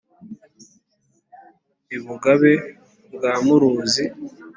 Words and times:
i 1.95 1.97
bugabe 2.05 2.53
bwa 3.13 3.33
muruzi 3.45 4.05